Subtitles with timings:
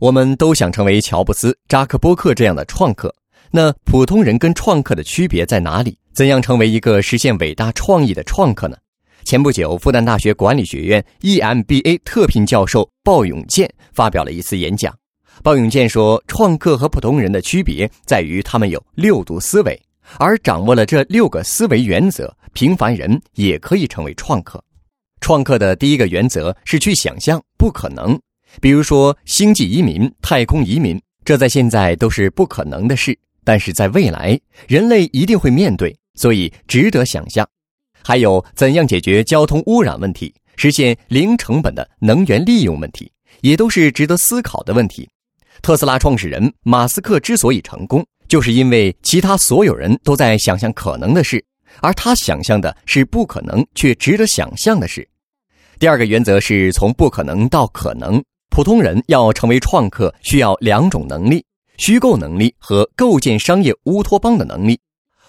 [0.00, 3.12] 我们都想成为乔布斯、扎克伯克这样的创客。
[3.50, 5.98] 那普通人跟创客的区别在哪里？
[6.12, 8.76] 怎样成为一个实现伟大创意的创客呢？
[9.24, 14.94] 前不久，复旦大学管理学院 EMBA 特聘教授鲍永健发表了一次演讲。
[15.42, 19.80] 鲍永健说，创客和普通人的区别在于他们有六度思维，
[20.18, 24.62] 而掌握了这六个思维原则，平凡人也可以成为创客。
[25.20, 28.18] 创客的第一个原则是去想象不可能，
[28.60, 33.16] 比如说星际移民、太空移民，这在现在都是不可能的事。
[33.44, 37.48] 但是在未来，人类一定会面对，所以值得想象。
[38.02, 43.10] 还有怎样解决交通污染问题，实现零成本的能源利用问题，
[43.40, 45.08] 也都是值得思考的问题。
[45.62, 51.42] 特斯拉创始人马斯克之所以成功，就是因为其他所有人都在想象可能的事，
[51.80, 55.08] 而他想象的是不可能却值得想象的事。
[55.78, 58.22] 第二个原则是从不可能到可能。
[58.58, 61.44] 普通人要成为创客，需要两种能力。
[61.76, 64.76] 虚构能力和构建商业乌托邦的能力，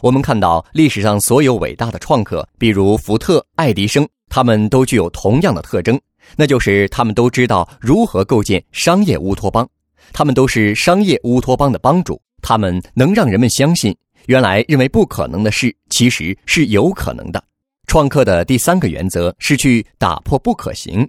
[0.00, 6.00] 我们看到历史上所有伟大的创客，比如福特、爱迪生，他们都具有同样的特征，
[6.36, 9.68] 那就是他们都知道如何构建商业乌托邦，
[10.12, 13.92] 他们都是商业乌托邦的帮主，他们能让人们相信，
[14.26, 17.42] 原来认为不可能的事其实是有可能的。
[17.88, 21.04] 创客的第三个原则是去打破不可行。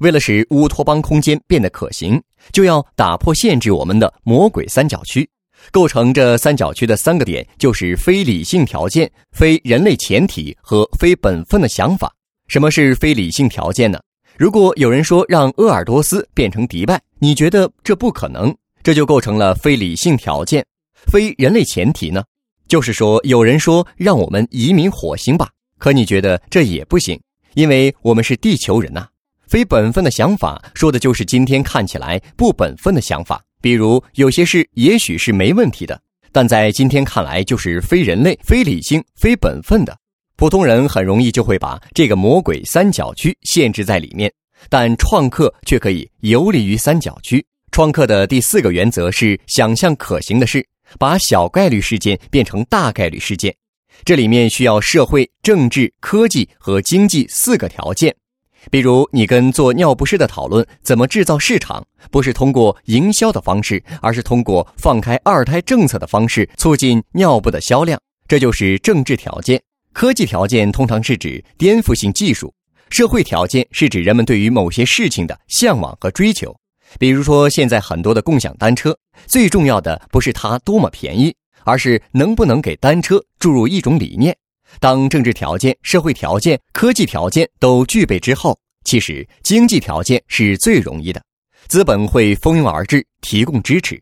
[0.00, 2.20] 为了使乌托邦空间变得可行，
[2.52, 5.28] 就要打破限制我们的魔鬼三角区。
[5.72, 12.12] 构成这三角区的三个点就是非理性条件、非人类前提和非本分的想法。
[12.46, 13.98] 什么是非理性条件呢？
[14.36, 20.64] 如果有人说让鄂尔多斯变成迪拜，你觉得这不可能，这就构成了非理性条件。
[21.06, 22.22] 非人类前提呢？
[22.68, 27.18] 就是说有人说让我们移民火星吧，可你觉得这也不行，
[27.54, 29.08] 因为我们是地球人呐。
[29.46, 33.42] 非本分的想法，说的就是今天看起来不本分的想法。
[33.60, 39.96] 比如，有些事也许是没问题的，但在今天看来就是非人类、非理性、非本分的。
[40.36, 44.30] 普通人很容易就会把这个魔鬼三角区限制在里面，
[44.68, 47.44] 但创客却可以游离于三角区。
[47.72, 50.66] 创客的第四个原则是想象可行的事，
[50.98, 53.54] 把小概率事件变成大概率事件。
[54.04, 58.14] 这里面需要社会、政治、科技和经济四个条件。
[58.70, 69.60] 比如，你跟做尿不湿的讨论怎么制造市场，不是通过营销的方式，而是通过放开二胎政策的方式促进尿布的销量，这就是政治条件。
[69.92, 72.52] 科技条件通常是指颠覆性技术，
[72.90, 76.54] 社会条件是指人们对于某些事情的向往和追求。
[76.98, 81.34] 比如说，现在很多的共享单车，最重要的不是它多么便宜，
[81.64, 84.36] 而是能不能给单车注入一种理念。
[84.80, 91.22] 当政治条件、社会条件、科技条件都具备之后，其实经济条件是最容易的，
[91.66, 94.00] 资本会蜂拥而至，提供支持。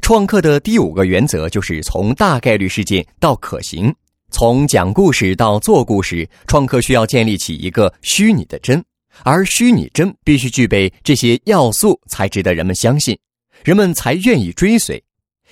[0.00, 3.94] 创客的第五个原则就是从大概率事件到可行，
[4.30, 8.82] 从讲故事到做故事，创客需要建立起一个虚拟的真，
[9.22, 13.18] 而虚拟真必须具备这些要素，才值得人们相信，
[13.64, 15.02] 人们才愿意追随。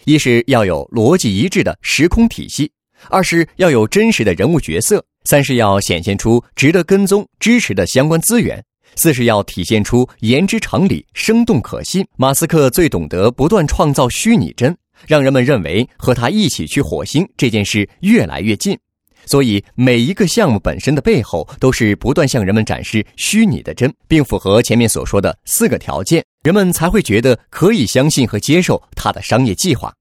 [0.07, 2.71] 一是要有逻辑一致的时空体系。
[3.09, 8.63] 二是要有真实的人物角色，三是要显现出值得跟踪支持的相关资源，
[8.95, 12.07] 四是要体现出言之成理、生动可信。
[12.17, 18.79] 马斯克最懂得不断创造虚拟真，让人们认为和他一起去火星这件事越来越近。
[19.27, 29.93] 所以每一个项目本身的背后，都是不断向人们展示虚拟的真，并符合前面所说的四个条件，人们才会觉得可以相信和接受他的商业计划。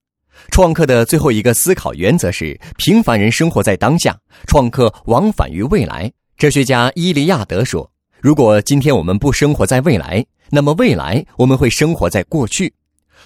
[0.52, 4.18] 创客的最后一个思考原则是：平凡人生活在当下，
[4.48, 6.12] 创客往返于未来。
[6.38, 7.90] 哲学家伊利亚德说
[8.20, 12.74] ：“如果今天我们不生活在未来，那么未来我们会生活在过去。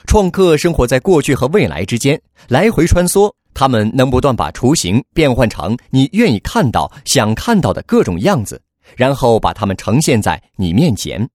[0.06, 8.62] 创客生活在过去和未来之间来回穿梭，他们能不断把雏形变换成你愿意看到、想看到的各种样子，
[8.98, 11.30] 然后把它们呈现在你面前。”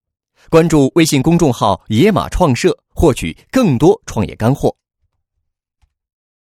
[0.50, 4.74] 关注微信公众号“野马创社”，获取更多创业干货。